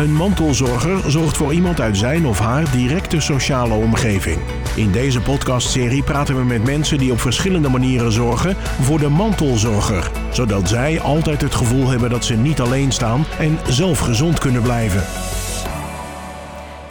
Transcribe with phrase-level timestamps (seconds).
[0.00, 4.38] Een mantelzorger zorgt voor iemand uit zijn of haar directe sociale omgeving.
[4.76, 10.10] In deze podcastserie praten we met mensen die op verschillende manieren zorgen voor de mantelzorger,
[10.32, 14.62] zodat zij altijd het gevoel hebben dat ze niet alleen staan en zelf gezond kunnen
[14.62, 15.02] blijven.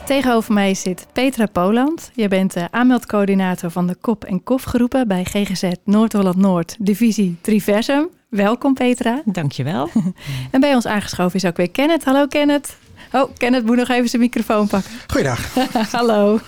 [0.04, 2.10] Tegenover mij zit Petra Poland.
[2.14, 8.08] Je bent de aanmeldcoördinator van de Kop- en Kofgroepen bij GGZ Noord-Holland-Noord, divisie Triversum.
[8.28, 9.22] Welkom Petra.
[9.24, 9.90] Dankjewel.
[10.50, 12.04] En bij ons aangeschoven is ook weer Kenneth.
[12.04, 12.76] Hallo Kenneth.
[13.12, 14.90] Oh, Kenneth moet nog even zijn microfoon pakken.
[15.08, 15.54] Goeiedag.
[15.92, 16.40] Hallo.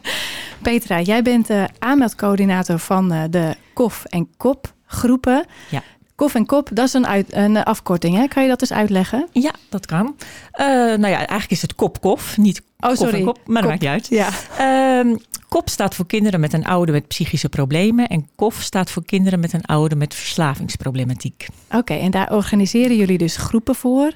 [0.62, 5.44] Petra, jij bent de aanmeldcoördinator van eh, de Kof- en Kopgroepen.
[5.70, 5.82] Ja.
[6.14, 8.26] Kof en Kop, dat is een, uit, een afkorting, hè?
[8.28, 9.28] Kan je dat eens uitleggen?
[9.32, 10.16] Ja, dat kan.
[10.52, 13.18] Eh, nou ja, eigenlijk is het kop-kof, niet Oh, kof sorry.
[13.18, 13.80] en kop, maar dat Kop.
[13.80, 14.06] maakt niet uit.
[14.08, 14.28] Ja.
[14.98, 15.16] Ehm,
[15.48, 19.40] kop staat voor kinderen met een ouder met psychische problemen en kof staat voor kinderen
[19.40, 21.46] met een ouder met verslavingsproblematiek.
[21.70, 24.12] Oké, en daar organiseren jullie dus groepen voor.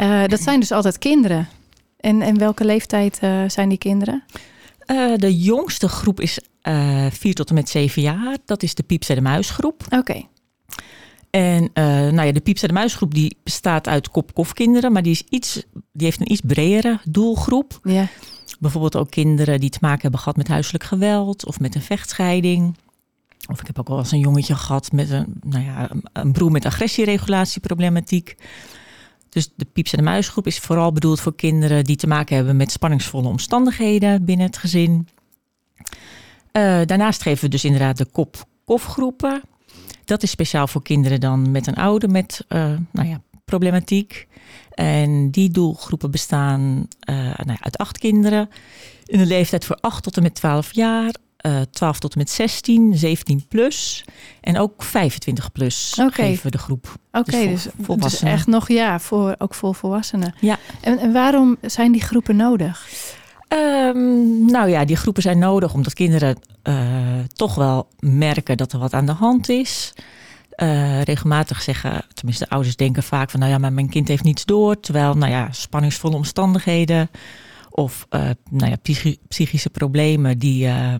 [0.00, 1.48] Eh, dat zijn dus altijd kinderen.
[1.96, 4.22] En, en welke leeftijd eh, zijn die kinderen?
[4.78, 6.38] Eh, de jongste groep is
[7.10, 8.36] 4 tot en met 7 jaar.
[8.44, 9.86] Dat is de Pieps en de Muisgroep.
[9.90, 10.22] Oké,
[11.30, 11.70] En
[12.14, 15.22] nou ja, de Pieps en de Muisgroep die bestaat uit kop-kof kinderen, maar die, is
[15.28, 17.80] iets, die heeft een iets bredere doelgroep.
[17.84, 18.08] ja.
[18.58, 22.76] Bijvoorbeeld ook kinderen die te maken hebben gehad met huiselijk geweld of met een vechtscheiding.
[23.50, 26.50] Of ik heb ook wel eens een jongetje gehad met een, nou ja, een broer
[26.50, 28.36] met agressieregulatieproblematiek.
[29.30, 32.56] Dus de Pieps en de Muisgroep is vooral bedoeld voor kinderen die te maken hebben
[32.56, 35.08] met spanningsvolle omstandigheden binnen het gezin.
[36.52, 39.42] Eh, daarnaast geven we dus inderdaad de kop-kofgroepen.
[40.04, 44.28] Dat is speciaal voor kinderen dan met een ouder met eh, nou ja, problematiek.
[44.70, 48.50] En die doelgroepen bestaan eh, nou ja, uit acht kinderen.
[49.06, 51.14] In de leeftijd voor 8 tot en met 12 jaar.
[51.40, 54.04] Eh 12 tot en met 16, 17 plus.
[54.40, 56.12] En ook 25 plus Oké.
[56.12, 56.94] geven we de groep.
[57.12, 60.34] Oké, Dus voor dus, dus echt nog ja, voor, ook voor volwassenen.
[60.40, 60.58] Ja.
[60.80, 62.88] En, en waarom zijn die groepen nodig?
[63.48, 66.74] Ehm, nou ja, die groepen zijn nodig omdat kinderen eh,
[67.32, 69.92] toch wel merken dat er wat aan de hand is.
[70.50, 74.24] Eh, regelmatig zeggen, tenminste de ouders denken vaak van, nou ja, maar mijn kind heeft
[74.24, 74.80] niets door.
[74.80, 77.10] Terwijl, nou ja, spanningsvolle omstandigheden
[77.70, 78.20] of eh,
[78.50, 80.94] nou ja, psychi- psychische problemen die, eh,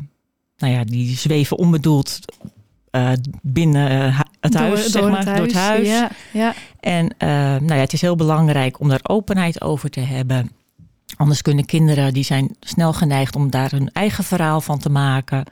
[0.60, 2.18] nou ja, die zweven onbedoeld
[2.90, 3.12] eh,
[3.42, 5.88] binnen eh, het huis, zeg maar, door het huis.
[5.88, 6.54] Ja, ja.
[6.80, 10.50] En eh, nou ja, het is heel belangrijk om daar openheid over te hebben.
[11.16, 15.44] Anders kunnen kinderen, die zijn snel geneigd om daar hun eigen verhaal van te maken.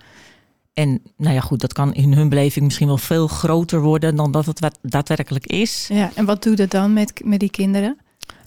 [0.74, 4.32] En nou ja, goed, dat kan in hun beleving misschien wel veel groter worden dan
[4.32, 5.86] dat het wat daadwerkelijk is.
[5.92, 6.10] ja.
[6.14, 7.98] En wat doet het dan met, met die kinderen?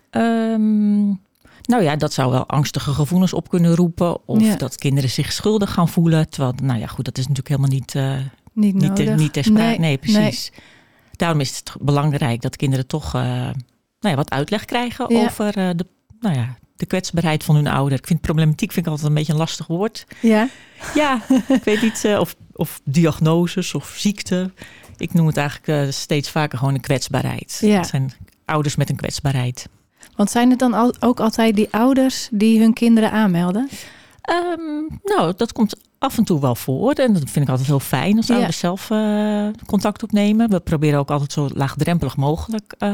[0.10, 1.10] Ehm,
[1.72, 4.28] nou ja, dat zou wel angstige gevoelens op kunnen roepen.
[4.28, 4.56] Of Ja.
[4.56, 6.30] dat kinderen zich schuldig gaan voelen.
[6.30, 8.16] Terwijl, nou ja, goed, dat is natuurlijk helemaal niet, eh,
[8.54, 9.06] Niet niet, nodig.
[9.06, 9.68] te, niet ter sprake.
[9.68, 9.98] Nee, nee.
[9.98, 10.52] precies.
[11.12, 13.54] Daarom is het belangrijk dat kinderen toch eh, nou
[14.00, 15.24] ja, wat uitleg krijgen Ja.
[15.24, 15.86] over eh, de,
[16.20, 17.98] nou ja, de kwetsbaarheid van hun ouder.
[17.98, 20.06] Ik vind problematiek vind ik altijd een beetje een lastig woord.
[20.22, 20.48] Ja,
[20.96, 24.52] Ja, ik weet niet eh, of, of diagnoses of ziekte.
[24.98, 27.58] Ik noem het eigenlijk eh, steeds vaker gewoon een kwetsbaarheid.
[27.62, 27.84] Ja.
[27.84, 28.12] Zijn
[28.46, 29.68] ouders met een kwetsbaarheid.
[30.22, 33.70] Want zijn het dan al, ook altijd die ouders die hun kinderen aanmelden?
[34.22, 34.62] Ehm,
[35.04, 36.92] nou, dat komt af en toe wel voor.
[36.94, 38.34] En dat vind ik altijd heel fijn als Ja.
[38.36, 40.50] ouders zelf eh, contact opnemen.
[40.50, 42.90] We proberen ook altijd zo laagdrempelig mogelijk eh,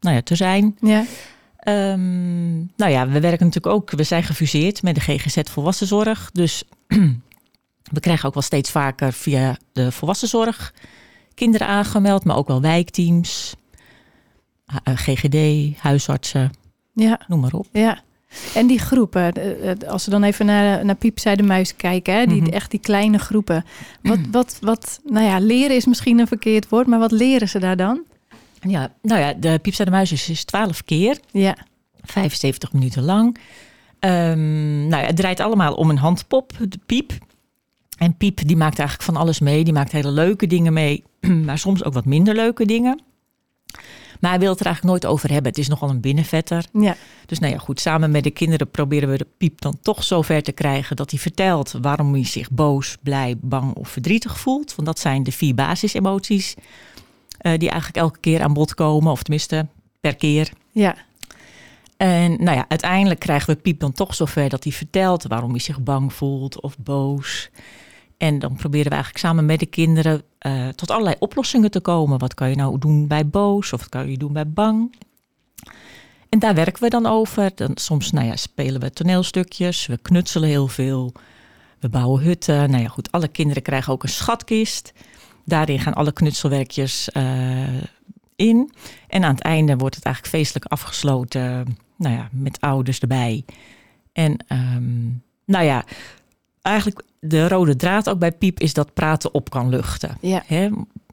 [0.00, 0.76] nou ja, te zijn.
[0.80, 1.04] Ja,
[1.58, 6.30] Ehm, nou ja, we werken natuurlijk ook, we zijn gefuseerd met de GGZ Volwassenzorg.
[6.32, 6.62] Dus
[7.96, 10.72] we krijgen ook wel steeds vaker via de volwassenzorg
[11.34, 13.54] kinderen aangemeld, maar ook wel wijkteams,
[14.84, 15.36] GGD,
[15.78, 16.50] huisartsen,
[16.92, 17.66] ja, noem maar op.
[17.72, 18.00] ja.
[18.54, 20.96] En die groepen, eh, eh, als we dan even naar, naar
[21.36, 22.50] de muis kijken, hè, die, Mhm.
[22.50, 23.64] echt die kleine groepen.
[24.02, 27.58] Wat, wat, wat, nou ja, leren is misschien een verkeerd woord, maar wat leren ze
[27.58, 28.02] daar dan?
[28.60, 31.56] Ja, nou ja, de Piepsta de Muis is, is 12 keer, Ja,
[32.02, 33.36] 75 minuten lang.
[33.98, 37.12] Ehm, nou ja, het draait allemaal om een handpop, de Piep.
[37.98, 39.64] En Piep die maakt eigenlijk van alles mee.
[39.64, 41.04] Die maakt hele leuke dingen mee,
[41.46, 43.00] maar soms ook wat minder leuke dingen.
[44.20, 45.50] Maar hij wil het er eigenlijk nooit over hebben.
[45.50, 46.64] Het is nogal een binnenvetter.
[46.72, 46.96] ja,
[47.26, 50.42] Dus nou ja, goed, samen met de kinderen proberen we de Piep dan toch zover
[50.42, 54.74] te krijgen dat hij vertelt waarom hij zich boos, blij, bang of verdrietig voelt.
[54.74, 56.54] Want dat zijn de vier basisemoties
[57.38, 59.66] eh, die eigenlijk elke keer aan bod komen, of tenminste
[60.00, 60.50] per keer.
[60.72, 60.96] ja,
[61.96, 65.60] En nou ja, uiteindelijk krijgen we Piep dan toch zover dat hij vertelt waarom hij
[65.60, 67.50] zich bang voelt of boos.
[68.18, 72.18] En dan proberen we eigenlijk samen met de kinderen eh, tot allerlei oplossingen te komen.
[72.18, 74.94] Wat kan je nou doen bij boos of wat kan je doen bij bang?
[76.28, 77.50] En daar werken we dan over.
[77.54, 81.12] Dan, soms nou ja, spelen we toneelstukjes, we knutselen heel veel.
[81.78, 82.70] We bouwen hutten.
[82.70, 84.92] Nou ja, goed, alle kinderen krijgen ook een schatkist.
[85.44, 87.82] Daarin gaan alle knutselwerkjes eh,
[88.36, 88.72] in.
[89.08, 93.44] En aan het einde wordt het eigenlijk feestelijk afgesloten nou ja, met ouders erbij.
[94.12, 95.06] En ehm,
[95.44, 95.84] nou ja,
[96.62, 100.16] eigenlijk de rode draad ook bij Piep is dat praten op kan luchten.
[100.20, 100.42] Ja.
[100.46, 100.68] Hè?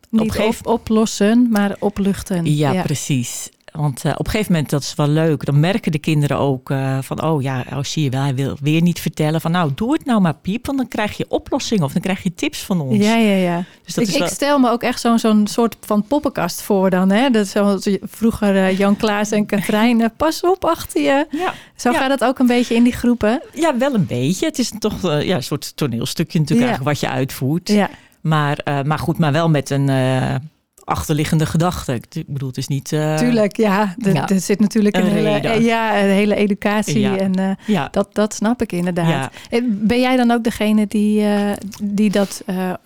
[0.10, 2.56] Niet gegeven- op, oplossen, maar opluchten.
[2.56, 3.50] Ja, precies.
[3.76, 6.70] Want eh, op een gegeven moment, dat is wel leuk, dan merken de kinderen ook
[6.70, 9.72] eh, van, oh ja, oh, zie je wel, hij wil weer niet vertellen van, nou,
[9.76, 12.60] doe het nou maar, Piep, want dan krijg je oplossingen of dan krijg je tips
[12.64, 12.98] van ons.
[13.06, 13.64] Ja, ja, ja.
[13.86, 16.90] Dus dat ik, is ik stel me ook echt zo'n zo'n soort van poppenkast voor
[16.90, 17.12] dan.
[17.12, 17.30] Hè?
[17.30, 20.12] Dat zoals vroeger eh, Jan Klaas en Katrijn.
[20.18, 21.26] pas op achter je.
[21.30, 21.98] ja, Zo Ja.
[22.00, 23.42] gaat het ook een beetje in die groepen.
[23.54, 24.46] ja, wel een beetje.
[24.46, 26.74] Het is toch ja, een soort toneelstukje natuurlijk Ja.
[26.76, 27.68] eigenlijk wat je uitvoert.
[27.70, 27.90] Ja,
[28.22, 29.90] Maar, maar goed, maar wel met een
[30.86, 31.94] achterliggende gedachte.
[31.94, 32.92] Ik bedoel, het is niet...
[32.92, 33.58] eh, tuurlijk.
[33.58, 34.40] Ja, er, ja.
[34.40, 37.00] zit natuurlijk een, Een hele, ja, een hele educatie.
[37.00, 37.18] Ja.
[37.18, 39.34] En eh, Ja, dat, dat snap ik inderdaad.
[39.50, 41.26] Eh, Ben jij dan ook degene die,
[41.84, 42.78] die dat eh, ehm,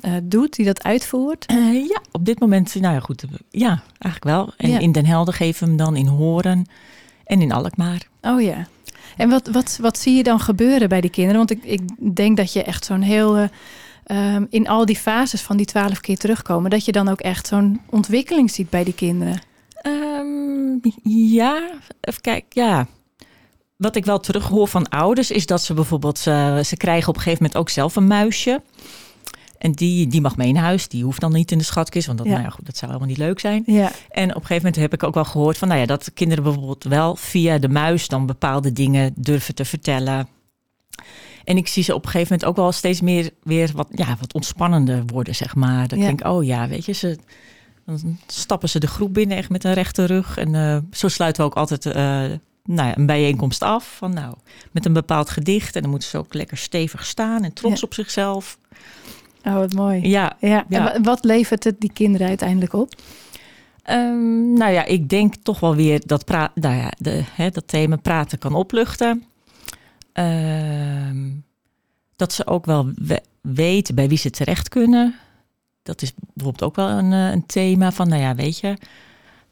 [0.00, 1.44] eh, doet, die dat uitvoert?
[1.88, 3.24] Ja, op dit moment, nou ja, goed.
[3.50, 4.52] Ja, eigenlijk wel.
[4.56, 6.66] En in Den Helder geven we hem dan in Horen
[7.24, 8.02] en in Alkmaar.
[8.22, 8.66] Oh ja.
[9.16, 11.36] En wat, wat, wat zie je dan gebeuren bij die kinderen?
[11.38, 11.80] Want ik, ik
[12.16, 13.48] denk dat je echt zo'n heel...
[14.06, 16.70] eh, ehm, in al die fases van die twaalf keer terugkomen...
[16.70, 19.40] dat je dan ook echt zo'n ontwikkeling ziet bij die kinderen.
[19.74, 20.78] Ehm,
[21.32, 21.70] ja,
[22.00, 22.86] even kijken, ja.
[23.76, 27.22] Wat ik wel terughoor van ouders is dat ze bijvoorbeeld, eh, ze krijgen op een
[27.22, 28.62] gegeven moment ook zelf een muisje.
[29.58, 30.88] En die, die mag mee naar huis.
[30.88, 32.32] Die hoeft dan niet in de schatkist, want dat, Ja.
[32.32, 33.62] nou ja, goed, dat zou helemaal niet leuk zijn.
[33.66, 36.12] Ja, En op een gegeven moment heb ik ook wel gehoord van, nou ja, dat
[36.14, 40.28] kinderen bijvoorbeeld wel via de muis dan bepaalde dingen durven te vertellen.
[41.46, 44.16] En ik zie ze op een gegeven moment ook wel steeds meer weer wat, ja,
[44.20, 45.88] wat ontspannender worden, zeg maar.
[45.88, 46.08] Dat Ja.
[46.08, 47.18] ik denk, oh ja, weet je, ze,
[47.86, 50.38] dan stappen ze de groep binnen echt met een rechte rug.
[50.38, 51.94] En eh, zo sluiten we ook altijd eh,
[52.64, 53.94] nou ja, een bijeenkomst af.
[53.96, 54.34] Van, nou,
[54.72, 55.76] met een bepaald gedicht.
[55.76, 57.86] En dan moeten ze ook lekker stevig staan en trots Ja.
[57.86, 58.58] op zichzelf.
[59.44, 60.08] oh wat mooi.
[60.08, 60.64] Ja, Ja.
[60.68, 60.92] Ja.
[60.94, 62.94] En wa- wat levert het die kinderen uiteindelijk op?
[63.82, 67.68] Ehm, nou ja, ik denk toch wel weer dat, pra nou ja, de, hè, dat
[67.68, 69.24] thema praten kan opluchten.
[70.16, 71.30] Ehm,
[72.16, 75.14] dat ze ook wel we- weten bij wie ze terecht kunnen.
[75.82, 78.76] Dat is bijvoorbeeld ook wel een, eh, een thema van, nou ja, weet je,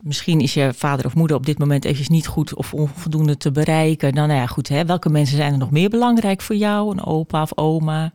[0.00, 3.50] misschien is je vader of moeder op dit moment eventjes niet goed of onvoldoende te
[3.52, 4.12] bereiken.
[4.12, 6.90] Dan, nou ja, goed, hè, welke mensen zijn er nog meer belangrijk voor jou?
[6.90, 8.12] Een opa of oma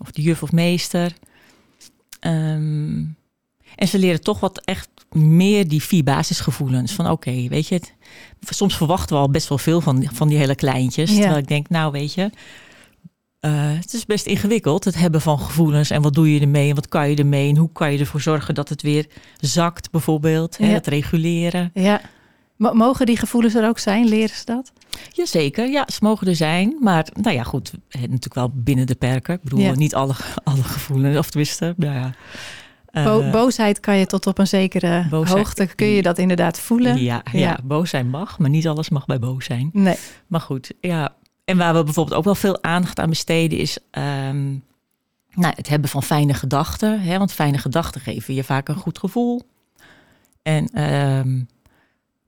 [0.00, 1.12] of de juf of meester.
[2.20, 3.02] Ehm,
[3.76, 6.92] en ze leren toch wat echt meer die vier basisgevoelens.
[6.92, 7.94] Van oké, weet je, het,
[8.40, 11.10] soms verwachten we al best wel veel van, van die hele kleintjes.
[11.10, 11.16] Ja.
[11.16, 12.30] Terwijl ik denk, nou weet je,
[13.40, 15.90] eh, het is best ingewikkeld, het hebben van gevoelens.
[15.90, 17.48] En wat doe je ermee en wat kan je ermee?
[17.48, 19.06] En hoe kan je ervoor zorgen dat het weer
[19.40, 20.56] zakt bijvoorbeeld?
[20.56, 21.70] Hè, het reguleren.
[21.74, 22.00] Ja.
[22.56, 24.08] Mo- mogen die gevoelens er ook zijn?
[24.08, 24.72] Leren ze dat?
[25.12, 26.76] Jazeker, ja, ze mogen er zijn.
[26.80, 29.34] Maar nou ja, goed, natuurlijk wel binnen de perken.
[29.34, 29.74] Ik bedoel, Ja.
[29.74, 30.14] niet alle,
[30.44, 32.14] alle gevoelens, of tenminste, nou ja.
[32.94, 36.60] Bo- eh, boosheid kan je tot op een zekere boosheid- hoogte, kun je dat inderdaad
[36.60, 37.02] voelen?
[37.02, 37.38] Ja, ja.
[37.38, 37.58] Ja.
[37.64, 39.70] boos zijn mag, maar niet alles mag bij boos zijn.
[39.72, 39.96] Nee.
[40.26, 41.14] Maar goed, ja.
[41.44, 44.50] En waar we bijvoorbeeld ook wel veel aandacht aan besteden is ehm,
[45.34, 47.00] nou, het hebben van fijne gedachten.
[47.00, 47.18] Hè?
[47.18, 49.42] Want fijne gedachten geven je vaak een goed gevoel.
[50.42, 51.32] En ehm,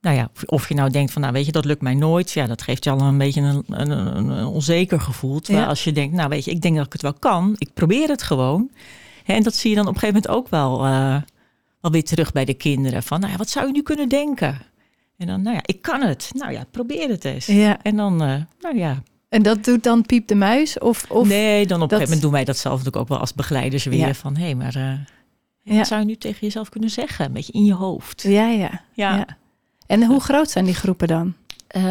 [0.00, 2.30] nou ja, of- je nou denkt van, nou weet je, dat lukt mij nooit.
[2.30, 5.40] Ja, dat geeft je al een beetje een, een, een, een onzeker gevoel.
[5.40, 5.70] Terwijl Ja.
[5.70, 7.54] als je denkt, nou weet je, ik denk dat ik het wel kan.
[7.58, 8.70] Ik probeer het gewoon.
[9.26, 11.16] En dat zie je dan op een gegeven moment ook wel, eh,
[11.80, 13.02] wel weer terug bij de kinderen.
[13.02, 14.58] Van, nou ja, wat zou je nu kunnen denken?
[15.16, 16.30] En dan, nou ja, ik kan het.
[16.34, 17.46] Nou ja, probeer het eens.
[17.46, 17.82] Ja.
[17.82, 19.02] En dan, eh, nou ja.
[19.28, 20.78] En dat doet dan Piep de Muis?
[20.78, 21.28] Of, of...
[21.28, 23.84] nee, dan op een gegeven moment doen wij dat zelf natuurlijk ook wel als begeleiders
[23.84, 24.06] weer.
[24.06, 24.14] Ja.
[24.14, 24.78] Van, hé, hey, maar
[25.62, 25.76] Ja.
[25.76, 27.24] wat zou je nu tegen jezelf kunnen zeggen?
[27.24, 28.22] Een beetje in je hoofd.
[28.22, 28.80] Ja, ja.
[28.92, 29.26] Ja.
[29.86, 31.34] En hoe groot zijn die groepen dan?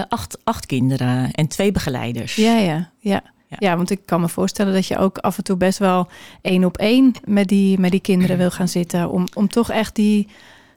[0.10, 2.36] Acht, acht kinderen en twee begeleiders.
[2.36, 3.24] Ja, ja, ja.
[3.48, 3.58] Ja.
[3.60, 6.08] Ja, want ik kan me voorstellen dat je ook af en toe best wel
[6.42, 9.10] één op één met die, met die kinderen wil gaan zitten.
[9.10, 10.28] Om, om toch echt die,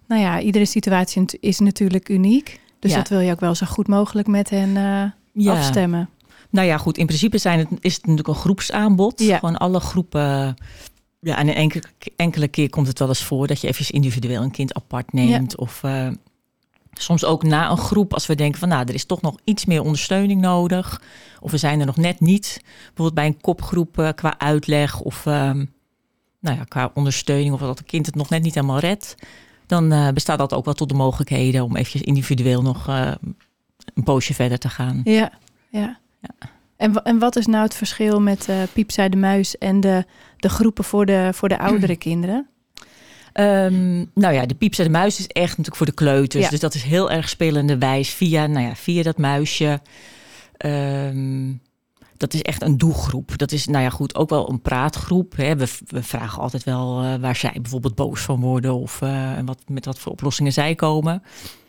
[0.07, 2.61] nou ja, iedere situatie is natuurlijk uniek.
[2.79, 2.97] Dus Ja.
[2.97, 5.53] dat wil je ook wel zo goed mogelijk met hen eh, Ja.
[5.53, 6.09] afstemmen.
[6.51, 6.99] Nou ja, goed.
[6.99, 9.23] In principe zijn het, is het natuurlijk een groepsaanbod.
[9.23, 10.55] Gewoon alle groepen.
[11.21, 11.83] Ja, en een enkele,
[12.17, 15.57] enkele keer komt het wel eens voor dat je even individueel een kind apart neemt.
[15.57, 16.09] Of eh,
[16.99, 19.65] soms ook na een groep, als we denken van nou, er is toch nog iets
[19.65, 21.03] meer ondersteuning nodig.
[21.41, 22.61] Of we zijn er nog net niet.
[22.87, 25.65] Bijvoorbeeld bij een kopgroep eh, qua uitleg of ehm,
[26.41, 27.55] nou ja, qua ondersteuning.
[27.55, 29.15] Of dat het kind het nog net niet helemaal redt.
[29.67, 33.11] Dan eh, bestaat dat ook wel tot de mogelijkheden om eventjes individueel nog eh,
[33.95, 35.01] een poosje verder te gaan.
[35.05, 35.31] Ja,
[35.71, 35.99] ja.
[36.77, 40.05] En, wa- en wat is nou het verschil met Piep zei de Muis en de,
[40.37, 42.49] de groepen voor de, voor de oudere kinderen?
[43.33, 46.45] Ehm, nou ja, de pieps en de muis is echt natuurlijk voor de kleuters.
[46.45, 46.51] Ja.
[46.51, 49.81] Dus dat is heel erg spelende wijs via, nou ja, via dat muisje.
[50.57, 51.53] Ehm,
[52.17, 53.39] dat is echt een doelgroep.
[53.39, 55.37] Dat is, nou ja, goed, ook wel een praatgroep.
[55.37, 55.57] Hè.
[55.57, 59.47] We, we vragen altijd wel eh, waar zij bijvoorbeeld boos van worden of eh, en
[59.47, 61.23] wat, met wat voor oplossingen zij komen.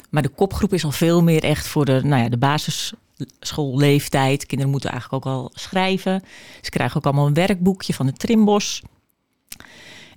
[0.09, 4.45] Maar de kopgroep is al veel meer echt voor de, nou ja, de basisschoolleeftijd.
[4.45, 6.23] Kinderen moeten eigenlijk ook al schrijven.
[6.61, 8.81] Ze krijgen ook allemaal een werkboekje van de Trimbos.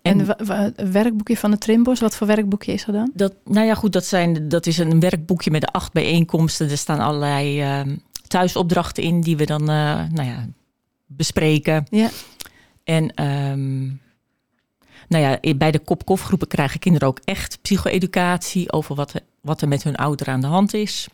[0.03, 3.11] En, en een werkboekje van de Trimbos, wat voor werkboekje is dat dan?
[3.15, 6.71] Dat, nou ja, goed, dat, zijn, dat is een werkboekje met de acht bijeenkomsten.
[6.71, 7.95] Er staan allerlei uh,
[8.27, 10.47] thuisopdrachten in die we dan uh, nou ja,
[11.07, 11.87] bespreken.
[11.91, 12.09] Ja.
[12.85, 14.01] En um,
[15.09, 19.83] nou ja, bij de kop-kofgroepen krijgen kinderen ook echt psycho-educatie over wat, wat er met
[19.83, 21.09] hun ouder aan de hand is.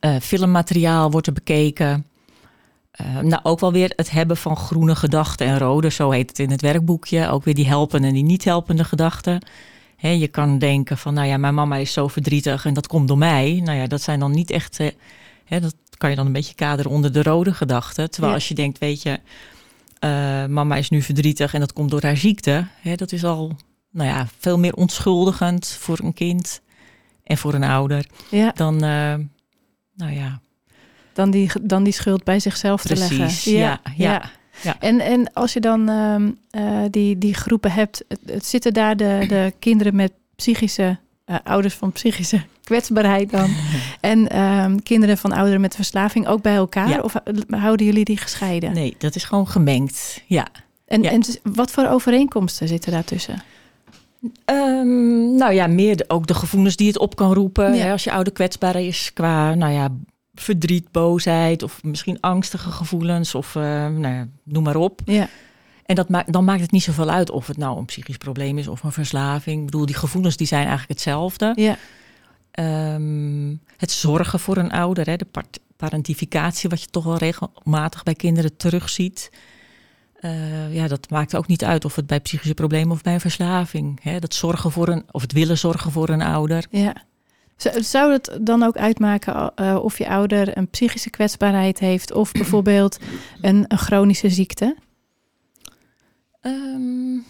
[0.00, 2.06] Uh, filmmateriaal wordt er bekeken.
[3.00, 6.38] Uh, nou, ook wel weer het hebben van groene gedachten en rode, zo heet het
[6.38, 7.28] in het werkboekje.
[7.28, 9.46] Ook weer die helpende en die niet helpende gedachten.
[9.96, 13.08] He, je kan denken van, nou ja, mijn mama is zo verdrietig en dat komt
[13.08, 13.60] door mij.
[13.64, 14.90] Nou ja, dat zijn dan niet echt, uh,
[15.48, 18.10] dat kan je dan een beetje kaderen onder de rode gedachten.
[18.10, 18.38] Terwijl ja.
[18.38, 19.20] als je denkt, weet je,
[20.04, 22.66] uh, mama is nu verdrietig en dat komt door haar ziekte.
[22.96, 23.56] Dat is al
[23.90, 26.60] nou ja, veel meer onschuldigend voor een kind
[27.24, 28.52] en voor een ouder ja.
[28.54, 29.14] dan, uh,
[29.94, 30.40] nou ja.
[31.12, 33.52] Dan die, dan die schuld bij zichzelf Precies, te leggen.
[33.52, 34.30] Ja, ja, ja.
[34.62, 34.76] ja.
[34.80, 39.52] En, en als je dan uh, die, die groepen hebt, het, zitten daar de, de
[39.58, 40.98] kinderen met psychische,
[41.44, 43.50] ouders van psychische kwetsbaarheid dan.
[44.00, 46.88] en um, kinderen van ouderen met verslaving ook bij elkaar?
[46.88, 47.00] Ja.
[47.00, 47.14] Of
[47.48, 48.72] houden jullie die gescheiden?
[48.72, 50.22] Nee, dat is gewoon gemengd.
[50.26, 50.46] Ja.
[50.86, 51.10] En, ja.
[51.10, 53.42] en wat voor overeenkomsten zitten daartussen?
[54.46, 57.80] Um, nou ja, meer de, ook de gevoelens die het op kan roepen.
[57.80, 59.88] Hè, als je ouder kwetsbaar is qua, nou ja,
[60.34, 65.00] verdriet, boosheid of misschien angstige gevoelens of uh, nou ja, noem maar op.
[65.04, 65.28] Ja.
[65.84, 68.58] En dat maakt, dan maakt het niet zoveel uit of het nou een psychisch probleem
[68.58, 69.58] is of een verslaving.
[69.58, 71.52] Ik bedoel, die gevoelens die zijn eigenlijk hetzelfde.
[71.56, 71.76] Ja.
[72.94, 78.02] Um, het zorgen voor een ouder, hè, de part parentificatie, wat je toch wel regelmatig
[78.02, 79.30] bij kinderen terugziet.
[80.20, 83.20] Uh, ja, dat maakt ook niet uit of het bij psychische problemen of bij een
[83.20, 83.98] verslaving.
[84.02, 86.66] Hè, dat zorgen voor een, of het willen zorgen voor een ouder.
[86.70, 86.94] Ja.
[87.76, 92.98] Zou het dan ook uitmaken uh, of je ouder een psychische kwetsbaarheid heeft of bijvoorbeeld
[93.40, 94.76] een, een chronische ziekte?
[96.40, 97.24] Um,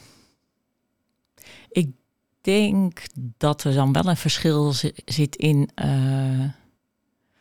[1.68, 1.90] ik
[2.40, 4.72] denk dat er dan wel een verschil
[5.04, 5.70] zit in.
[5.84, 5.88] Uh,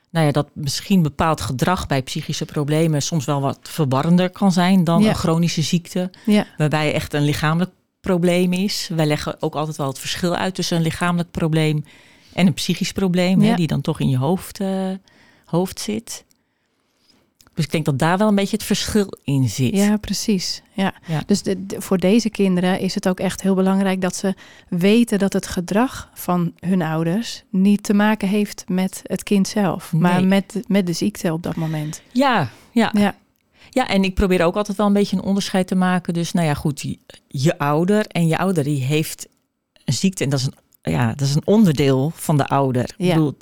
[0.10, 4.84] nou ja, dat misschien bepaald gedrag bij psychische problemen soms wel wat verwarrender kan zijn
[4.84, 5.10] dan ja.
[5.10, 6.10] een chronische ziekte.
[6.26, 6.46] Ja.
[6.58, 8.90] Waarbij echt een lichamelijk probleem is.
[8.94, 11.84] Wij leggen ook altijd wel het verschil uit tussen een lichamelijk probleem
[12.34, 13.50] en een psychisch probleem, ja.
[13.50, 14.90] hè, die dan toch in je hoofd, uh,
[15.46, 16.26] hoofd zit.
[17.54, 19.76] Dus ik denk dat daar wel een beetje het verschil in zit.
[19.76, 20.62] Ja, precies.
[20.74, 20.94] Ja.
[21.08, 21.24] Ja.
[21.26, 24.34] Dus de, de, voor deze kinderen is het ook echt heel belangrijk dat ze
[24.70, 29.92] weten dat het gedrag van hun ouders niet te maken heeft met het kind zelf,
[29.92, 30.02] Nee.
[30.02, 32.02] maar met, met de ziekte op dat moment.
[32.12, 32.92] Ja, ja.
[32.94, 33.16] Ja,
[33.70, 36.14] Ja, en ik probeer ook altijd wel een beetje een onderscheid te maken.
[36.14, 36.98] Dus nou ja, goed, je,
[37.28, 39.28] je ouder en je ouder die heeft
[39.86, 42.94] een ziekte en dat is een, ja, dat is een onderdeel van de ouder.
[42.98, 43.38] Ik bedoel,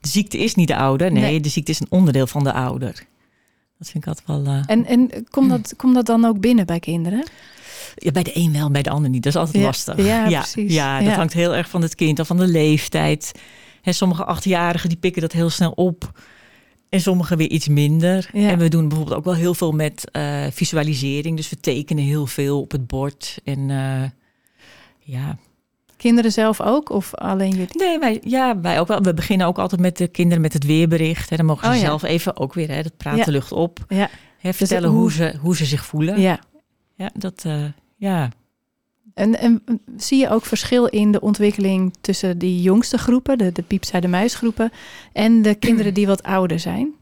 [0.00, 1.40] de ziekte is niet de ouder, nee, Nee.
[1.40, 3.04] de ziekte is een onderdeel van de ouder.
[3.78, 4.44] Dat vind ik altijd wel.
[4.54, 7.24] eh, En, en komt, dat, komt dat dan ook binnen bij kinderen?
[7.96, 9.22] ja, bij de een wel, bij de ander niet.
[9.22, 9.96] Dat is altijd Ja, lastig.
[10.06, 10.74] ja, ja, precies.
[10.74, 11.14] ja, dat Ja.
[11.14, 13.32] hangt heel erg van het kind of van de leeftijd.
[13.82, 16.20] Hè, sommige achtjarigen die pikken dat heel snel op.
[16.88, 18.30] En sommigen weer iets minder.
[18.32, 21.36] En we doen bijvoorbeeld ook wel heel veel met eh, visualisering.
[21.36, 23.38] Dus we tekenen heel veel op het bord.
[23.44, 24.02] En eh,
[24.98, 25.38] ja,
[26.00, 27.68] Kinderen zelf ook of alleen jullie?
[27.78, 29.00] nee, wij, ja, wij ook wel.
[29.02, 31.30] We beginnen ook altijd met de kinderen met het weerbericht.
[31.30, 31.36] Hè.
[31.36, 31.84] Dan mogen ze Oh ja.
[31.84, 33.30] zelf even ook weer, hè, dat praten Ja.
[33.32, 33.78] lucht op.
[33.88, 36.20] Ja, Hè, vertellen hoe- hoe, ze, hoe ze zich voelen.
[36.20, 36.38] ja.
[36.94, 37.64] Ja, dat, eh,
[37.96, 38.28] ja.
[39.14, 39.62] En, en
[39.96, 44.08] zie je ook verschil in de ontwikkeling tussen die jongste groepen, de, de piepsij de
[44.08, 44.70] muisgroepen,
[45.12, 46.94] en de kinderen die wat ouder zijn?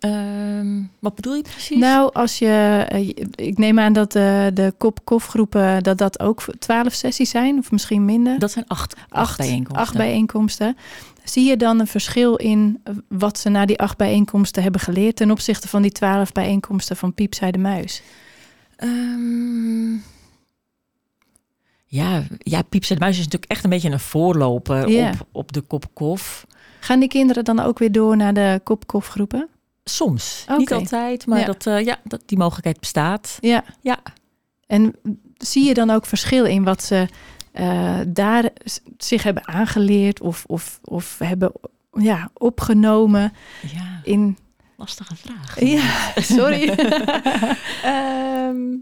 [0.00, 1.78] Ehm, wat bedoel je precies?
[1.78, 3.08] Nou, als je, eh,
[3.46, 8.04] ik neem aan dat eh, de kop-kof-groepen, dat dat ook twaalf sessies zijn, of misschien
[8.04, 8.38] minder.
[8.38, 9.82] Dat zijn acht, acht, bijeenkomsten.
[9.82, 10.76] Acht bijeenkomsten.
[11.24, 15.30] Zie je dan een verschil in wat ze na die acht bijeenkomsten hebben geleerd ten
[15.30, 18.02] opzichte van die twaalf bijeenkomsten van Piepsij de Muis?
[18.76, 19.92] Ehm,
[21.86, 25.84] ja, ja, de Muis is natuurlijk echt een beetje een voorloper op, op de kop
[25.92, 26.46] kof.
[26.80, 29.48] Gaan die kinderen dan ook weer door naar de kop-kof-groepen?
[29.94, 31.46] Soms, niet altijd, maar Ja.
[31.46, 33.38] dat, eh, ja, dat, die mogelijkheid bestaat.
[33.40, 33.64] Ja.
[33.80, 33.98] Ja.
[34.66, 34.94] En
[35.36, 37.08] zie je dan ook verschil in wat ze
[37.52, 38.50] eh, daar
[38.98, 41.52] zich hebben aangeleerd of, of, of hebben
[41.92, 43.32] ja, opgenomen
[43.74, 44.38] Ja, in...
[44.76, 45.60] lastige vraag.
[45.60, 46.68] Ja, sorry.
[47.82, 48.76] Ehm,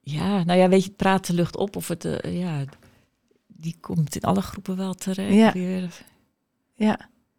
[0.00, 2.64] ja, nou ja, weet je, de lucht op of het, eh, ja,
[3.46, 5.34] die komt in alle groepen wel terecht.
[5.34, 5.52] Ja.
[5.52, 6.02] Weer.
[6.74, 6.98] ja.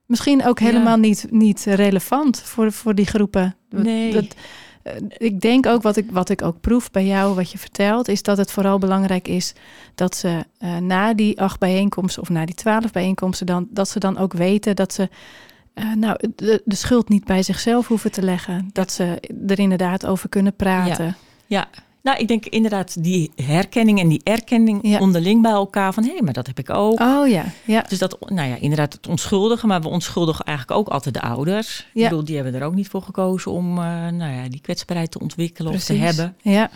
[0.10, 0.66] Misschien ook Ja.
[0.66, 3.56] helemaal niet, niet relevant voor, voor die groepen.
[3.70, 4.12] Nee.
[4.12, 4.26] Dat,
[4.84, 8.08] eh, ik denk ook wat ik, wat ik ook proef bij jou, wat je vertelt,
[8.08, 9.54] is dat het vooral belangrijk is
[9.96, 14.00] dat ze eh, na die acht bijeenkomsten of na die twaalf bijeenkomsten, dan, dat ze
[14.00, 15.10] dan ook weten dat ze
[15.74, 18.70] eh, nou, de, de schuld niet bij zichzelf hoeven te leggen.
[18.74, 21.16] Dat ze er inderdaad over kunnen praten.
[21.46, 21.68] Ja,
[22.02, 26.22] nou, ik denk inderdaad die herkenning en die erkenning onderling bij elkaar van hé, hey,
[26.22, 27.00] maar dat heb ik ook.
[27.00, 27.86] Oh ja, ja.
[27.88, 31.88] Dus dat, nou ja, inderdaad het onschuldigen, maar we onschuldigen eigenlijk ook altijd de ouders.
[31.94, 32.04] Ja.
[32.04, 35.12] Ik bedoel, die hebben er ook niet voor gekozen om uh, nou ja, die kwetsbaarheid
[35.12, 36.36] te ontwikkelen of te hebben.
[36.42, 36.70] Ja.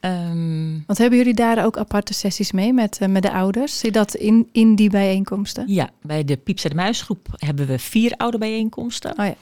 [0.00, 3.78] Um, Want hebben jullie daar ook aparte sessies mee met, uh, met de ouders?
[3.78, 5.64] Zie dat in, in die bijeenkomsten?
[5.68, 9.10] Ja, bij de Pieps en de Muisgroep hebben we vier oude bijeenkomsten.
[9.18, 9.34] Oh ja.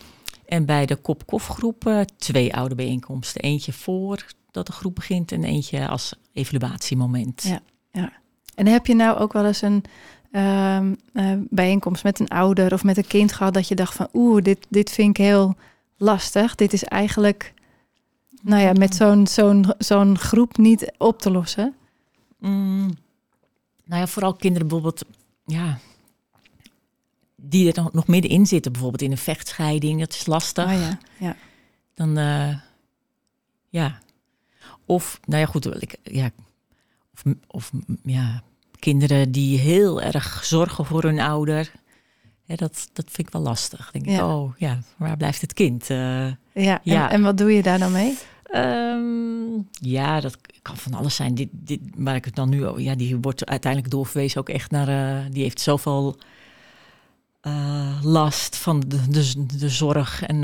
[0.46, 3.42] En bij de Kop-Kof-groep uh, twee oude bijeenkomsten.
[3.42, 7.42] Eentje voor dat de groep begint en eentje als evaluatiemoment.
[7.42, 7.60] Ja,
[7.92, 8.12] ja.
[8.54, 9.84] En heb je nou ook wel eens een
[10.32, 10.80] uh,
[11.12, 14.42] uh, bijeenkomst met een ouder of met een kind gehad dat je dacht van oeh,
[14.42, 15.54] dit, dit vind ik heel
[15.96, 16.54] lastig.
[16.54, 17.54] Dit is eigenlijk,
[18.42, 21.74] nou ja, met zo'n zo'n zo'n groep niet op te lossen?
[22.38, 22.96] Mm,
[23.84, 25.04] nou ja, vooral kinderen bijvoorbeeld,
[25.46, 25.78] ja,
[27.36, 30.64] die er nog middenin zitten, bijvoorbeeld in een vechtscheiding, dat is lastig.
[30.64, 31.36] Oh ja, ja.
[31.94, 32.56] Dan, uh,
[33.68, 33.98] ja,
[34.86, 36.30] of, nou ja, goed, ik, ja,
[37.12, 37.70] of, of
[38.02, 38.42] ja,
[38.78, 41.72] kinderen die heel erg zorgen voor hun ouder.
[42.44, 43.90] Ja, dat, dat vind ik wel lastig.
[43.90, 45.90] Denk ik, oh ja, waar blijft het kind?
[45.90, 47.08] Uh, ja, ja.
[47.08, 48.18] En, en, wat doe je daar dan mee?
[48.54, 51.34] Um, ja, dat kan van alles zijn.
[51.34, 54.88] Dit, dit, waar ik het dan nu ja, die wordt uiteindelijk doorverwezen ook echt naar,
[54.88, 56.16] uh, die heeft zoveel
[57.42, 60.40] uh, last van de, de, de zorg en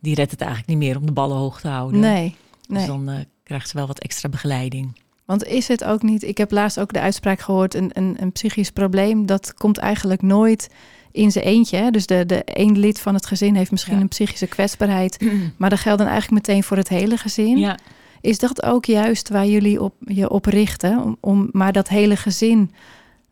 [0.00, 2.00] die redt het eigenlijk niet meer om de ballen hoog te houden.
[2.00, 2.36] Nee,
[2.68, 2.78] nee.
[2.78, 5.00] Dus dan krijgt ze wel wat extra begeleiding.
[5.24, 8.32] Want is het ook niet, ik heb laatst ook de uitspraak gehoord, een, een, een
[8.32, 10.70] psychisch probleem, dat komt eigenlijk nooit
[11.12, 11.76] in zijn eentje.
[11.76, 11.90] Hè?
[11.90, 15.26] Dus de, de één lid van het gezin heeft misschien een psychische kwetsbaarheid,
[15.58, 17.58] maar dat geldt dan eigenlijk meteen voor het hele gezin.
[17.58, 17.78] Ja.
[18.20, 21.02] Is dat ook juist waar jullie op, je op richten?
[21.02, 22.70] Om, om maar dat hele gezin,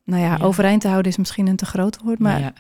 [0.05, 2.53] nou ja, overeind te houden is misschien een te groot woord, maar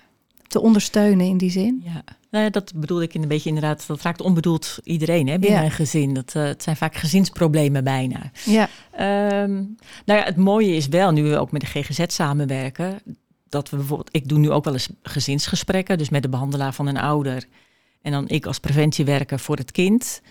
[0.46, 1.82] te ondersteunen in die zin?
[1.84, 2.04] Ja.
[2.30, 3.86] Nou ja, dat bedoel ik in een beetje inderdaad.
[3.86, 6.14] Dat raakt onbedoeld iedereen hè, binnen een gezin.
[6.14, 8.30] Dat, uh, het zijn vaak gezinsproblemen bijna.
[8.44, 8.68] Ja.
[9.42, 13.00] Um, nou ja, het mooie is wel, nu we ook met de GGZ samenwerken,
[13.48, 16.86] dat we bijvoorbeeld, ik doe nu ook wel eens gezinsgesprekken, dus met de behandelaar van
[16.86, 17.44] een ouder.
[18.02, 20.22] En dan ik als preventiewerker voor het kind.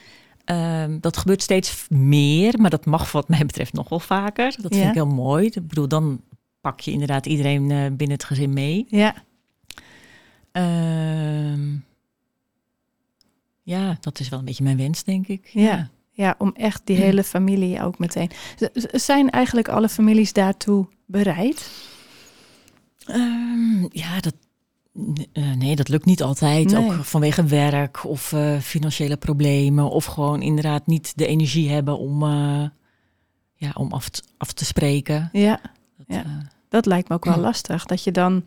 [0.45, 4.55] Um, dat gebeurt steeds meer, maar dat mag wat mij betreft nog wel vaker.
[4.61, 5.45] Dat vind ik heel mooi.
[5.45, 6.21] Ik bedoel, dan
[6.61, 8.85] pak je inderdaad iedereen uh, binnen het gezin mee.
[8.89, 9.15] Ja.
[10.57, 11.85] Um,
[13.61, 15.47] ja, dat is wel een beetje mijn wens, denk ik.
[15.47, 18.31] Ja, ja om echt die hele familie ook meteen.
[18.91, 21.71] Zijn eigenlijk alle families daartoe bereid?
[23.07, 24.33] Um, ja, dat,
[25.33, 26.71] uh, nee, dat lukt niet altijd.
[26.71, 26.85] Nee.
[26.85, 29.89] Ook vanwege werk of uh, financiële problemen.
[29.89, 32.65] Of gewoon inderdaad niet de energie hebben om, uh,
[33.55, 35.29] ja, om af, te, af te spreken.
[35.31, 35.59] Ja,
[35.97, 36.51] dat, ja.
[36.69, 37.85] dat lijkt me ook wel lastig.
[37.85, 38.43] Dat je dan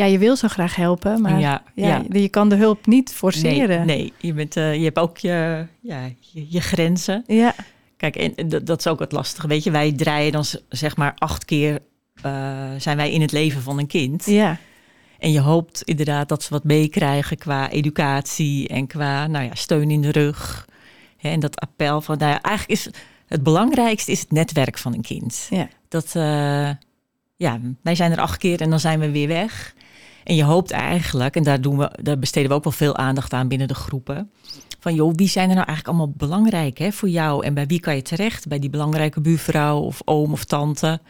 [0.00, 3.86] ja, je wil zo graag helpen, maar ja, ja, je kan de hulp niet forceren.
[3.86, 4.12] Nee, nee.
[4.18, 7.24] Je, bent, uh, je hebt ook je, ja, je, je, grenzen.
[7.26, 7.54] Ja.
[7.96, 9.46] Kijk, en dat, is ook het lastige.
[9.46, 11.78] Weet je, wij draaien dan zeg maar acht keer
[12.26, 14.24] uh, zijn wij in het leven van een kind.
[14.26, 14.58] Ja.
[15.18, 19.90] En je hoopt inderdaad dat ze wat meekrijgen qua educatie en qua nou ja, steun
[19.90, 20.68] in de rug.
[21.20, 22.90] en dat appel van, nou ja, eigenlijk is
[23.26, 25.46] het belangrijkste is het netwerk van een kind.
[25.50, 25.68] Ja.
[25.88, 26.70] Dat, uh,
[27.36, 29.74] ja, wij zijn er acht keer en dan zijn we weer weg.
[30.30, 33.32] En je hoopt eigenlijk, en daar, doen we, daar besteden we ook wel veel aandacht
[33.32, 34.30] aan binnen de groepen.
[34.80, 37.44] Van joh, wie zijn er nou eigenlijk allemaal belangrijk hè, voor jou?
[37.44, 38.48] En bij wie kan je terecht?
[38.48, 41.00] Bij die belangrijke buurvrouw of oom of tante.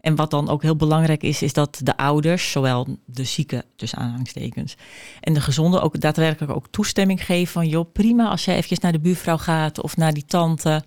[0.00, 3.94] En wat dan ook heel belangrijk is, is dat de ouders, zowel de zieke, dus
[3.94, 4.76] aanhangstekens,
[5.20, 8.92] en de gezonde ook daadwerkelijk ook toestemming geven van joh, prima als jij eventjes naar
[8.92, 10.82] de buurvrouw gaat of naar die tante.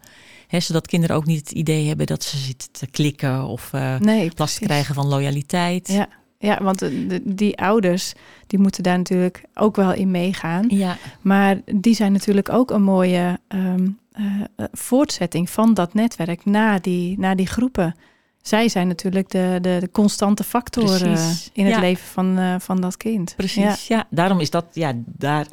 [0.47, 3.99] Hè, zodat kinderen ook niet het idee hebben dat ze zitten te klikken of uh,
[3.99, 5.87] nee, last krijgen van loyaliteit.
[5.87, 6.07] Ja.
[6.43, 8.13] Ja, want de, die ouders
[8.47, 10.65] die moeten daar natuurlijk ook wel in meegaan.
[10.69, 10.97] Ja.
[11.21, 17.19] Maar die zijn natuurlijk ook een mooie um, uh, voortzetting van dat netwerk naar die,
[17.19, 17.95] naar die groepen.
[18.41, 21.17] Zij zijn natuurlijk de, de, de constante factoren
[21.53, 23.33] in het leven van, uh, van dat kind.
[23.37, 23.95] Precies, ja.
[23.95, 24.07] ja.
[24.09, 25.47] Daarom is dat, ja, daar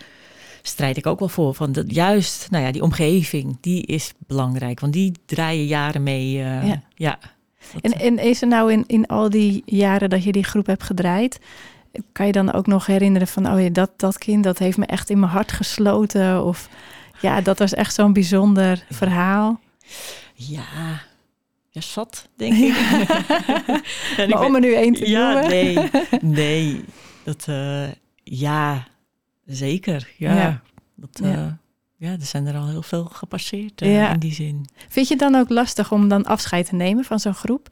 [0.62, 1.54] strijd ik ook wel voor.
[1.54, 4.80] Van dat juist, nou ja, die omgeving, die is belangrijk.
[4.80, 6.32] Want die draaien jaren mee.
[6.94, 7.18] ja.
[7.80, 10.82] En, en is er nou in, in al die jaren dat je die groep hebt
[10.82, 11.40] gedraaid,
[12.12, 14.86] kan je dan ook nog herinneren van, oh ja, dat, dat kind, dat heeft me
[14.86, 16.44] echt in mijn hart gesloten?
[16.44, 16.68] Of
[17.20, 19.60] ja, dat was echt zo'n bijzonder verhaal.
[20.34, 21.00] Ja,
[21.70, 22.74] ja, zat, denk ik.
[24.16, 25.50] ja, maar om er nu één te ja, noemen.
[25.50, 26.84] nee, nee.
[27.22, 27.88] Dat, uh,
[28.22, 28.86] ja,
[29.44, 30.10] zeker.
[30.16, 30.34] Ja.
[30.34, 30.62] ja.
[30.94, 31.58] Dat, uh, ja,
[32.00, 34.12] er zijn er al heel veel gepasseerd uh, Ja.
[34.12, 34.66] in die zin.
[34.88, 37.68] Vind je het dan ook lastig om dan afscheid te nemen van zo'n groep?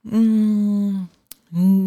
[0.00, 1.08] Mm,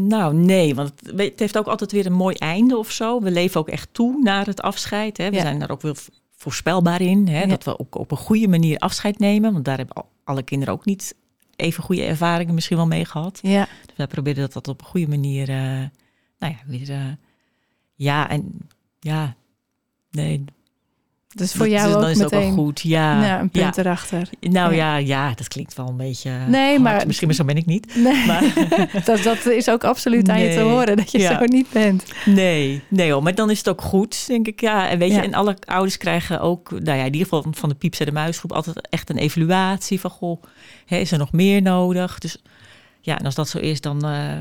[0.08, 3.21] nou, nee, want het, heeft ook altijd weer een mooi einde of zo.
[3.21, 5.17] We leven ook echt toe naar het afscheid.
[5.17, 5.29] Hè.
[5.29, 5.41] We Ja.
[5.41, 5.95] zijn daar ook wel
[6.36, 7.27] voorspelbaar in.
[7.27, 7.45] Hè, Ja.
[7.45, 9.53] Dat we ook op een goede manier afscheid nemen.
[9.53, 11.15] Want daar hebben al- alle kinderen ook niet
[11.55, 13.39] even goede ervaringen misschien wel mee gehad.
[13.41, 15.55] Ja, Dus wij proberen dat, dat op een goede manier, eh,
[16.39, 17.05] nou ja, weer, eh,
[17.95, 18.58] ja, en
[18.99, 19.36] ja,
[20.12, 20.45] nee.
[21.35, 22.81] Dus voor dat- jou dus ook dan is het ook meteen wel goed.
[22.81, 23.81] Ja, ja, een punt ja.
[23.81, 24.29] erachter.
[24.39, 24.97] Nou Ja.
[24.97, 25.05] ja.
[25.07, 26.31] ja, dat klinkt wel een beetje.
[26.47, 26.81] Nee, hard.
[26.81, 27.95] maar- Misschien maar zo ben ik niet.
[27.95, 28.43] Nee, Maar
[29.05, 32.03] dat, dat is ook absoluut aan je te horen dat je zo niet bent.
[32.25, 34.61] Nee, nee hoor, maar dan is het ook goed, denk ik.
[34.61, 37.69] Ja, en weet je, en alle ouders krijgen ook, nou ja, in ieder geval van
[37.69, 40.43] de Pieps en de Muisgroep, altijd echt een evaluatie van, goh,
[40.85, 42.17] hè, is er nog meer nodig?
[42.19, 42.41] Dus
[43.01, 44.05] ja, en als dat zo is, dan.
[44.05, 44.31] eh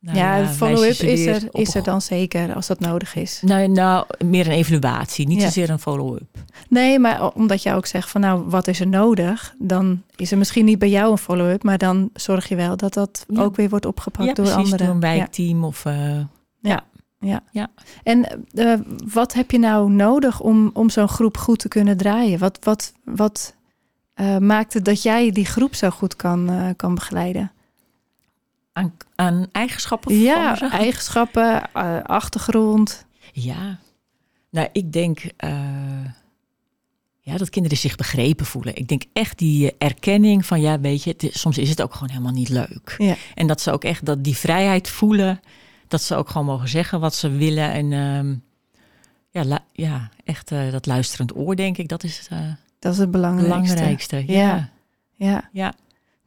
[0.00, 3.42] nou ja, je follow-up is er, is er dan zeker als dat nodig is.
[3.44, 5.44] Nou, nou, meer een evaluatie, niet Ja.
[5.44, 6.28] zozeer een follow-up.
[6.68, 9.54] Nee, maar omdat je ook zegt van nou, wat is er nodig?
[9.58, 12.94] Dan is er misschien niet bij jou een follow-up, maar dan zorg je wel dat
[12.94, 13.42] dat Ja.
[13.42, 14.86] ook weer wordt opgepakt Ja, door precies, anderen.
[14.86, 15.16] door een Ja.
[15.16, 15.84] wijkteam of...
[15.84, 16.18] eh,
[18.02, 18.74] En eh,
[19.12, 22.38] wat heb je nou nodig om, om zo'n groep goed te kunnen draaien?
[22.38, 23.54] Wat, wat, wat
[24.14, 27.52] eh, maakt het dat jij die groep zo goed kan, kan begeleiden?
[28.72, 30.66] Aan, aan eigenschappen van Ja, ze.
[30.68, 33.04] eigenschappen, eh, achtergrond.
[33.32, 33.78] Ja,
[34.50, 36.04] nou, ik denk eh,
[37.20, 38.76] ja, dat kinderen zich begrepen voelen.
[38.76, 41.92] Ik denk echt die eh, erkenning van, ja, weet je, is- soms is het ook
[41.94, 42.94] gewoon helemaal niet leuk.
[42.98, 43.14] Ja.
[43.34, 45.40] En dat ze ook echt dat die vrijheid voelen,
[45.88, 47.70] dat ze ook gewoon mogen zeggen wat ze willen.
[47.72, 48.34] En ehm,
[49.30, 53.74] ja, ja, echt dat luisterend oor, denk ik, dat is Dat is het het belangrijkste.
[53.74, 54.24] belangrijkste.
[54.26, 54.32] Ja.
[54.34, 54.70] Ja,
[55.16, 55.48] Ja.
[55.52, 55.74] ja.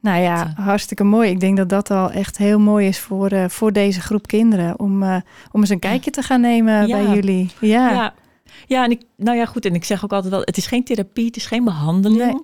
[0.04, 1.30] Nou ja, hartstikke mooi.
[1.30, 4.78] Ik denk dat dat al echt heel mooi is voor, eh, voor deze groep kinderen.
[4.78, 5.16] Om, eh,
[5.52, 7.02] om eens een kijkje te gaan nemen Ja.
[7.02, 7.50] bij jullie.
[7.60, 8.14] Ja, Ja.
[8.66, 8.84] ja.
[8.84, 9.64] en ik, nou ja, goed.
[9.64, 12.22] En ik zeg ook altijd wel, het is geen therapie, het is geen behandeling.
[12.32, 12.40] Nee.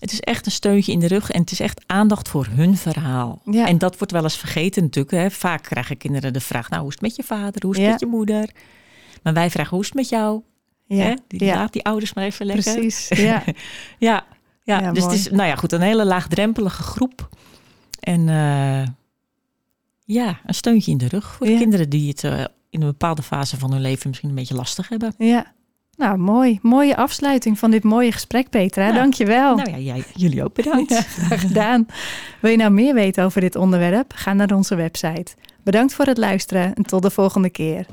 [0.00, 2.76] Het is echt een steuntje in de rug en het is echt aandacht voor hun
[2.76, 3.40] verhaal.
[3.44, 3.66] Ja.
[3.66, 5.14] En dat wordt wel eens vergeten natuurlijk.
[5.14, 5.30] Hè.
[5.30, 7.62] Vaak krijgen kinderen de vraag, nou, hoe is het met je vader?
[7.64, 8.50] Hoe is het met je moeder?
[9.22, 10.40] Maar wij vragen, hoe is het met jou?
[10.86, 11.14] ja, Hè?
[11.28, 11.44] Die.
[11.46, 12.72] Laat die ouders maar even lekker.
[12.74, 13.08] precies.
[13.28, 13.42] Ja.
[13.98, 14.24] Ja,
[14.70, 15.16] ja, Ja, dus mooi.
[15.16, 17.28] het is, nou ja, goed, een hele laagdrempelige groep.
[18.00, 18.86] En eh,
[20.04, 23.22] ja, een steuntje in de rug voor de kinderen die het eh, in een bepaalde
[23.22, 25.14] fase van hun leven misschien een beetje lastig hebben.
[25.18, 25.52] ja.
[26.00, 26.58] Nou, mooi.
[26.62, 29.06] Mooie afsluiting van dit mooie gesprek, Petra.
[29.10, 29.56] Je wel.
[29.56, 30.90] Nou ja, jij, jullie ook bedankt.
[30.90, 31.86] Ja, graag gedaan.
[32.40, 34.12] Wil je nou meer weten over dit onderwerp?
[34.14, 35.34] Ga naar onze website.
[35.62, 37.86] Bedankt voor het luisteren en tot de volgende keer.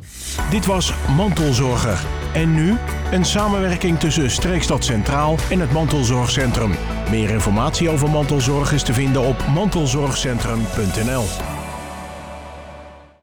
[0.49, 2.05] Dit was Mantelzorger.
[2.33, 2.75] En nu
[3.11, 6.71] een samenwerking tussen Streekstad Centraal en het Mantelzorgcentrum.
[7.09, 11.56] Meer informatie over mantelzorg is te vinden op mantelzorgcentrum.nl.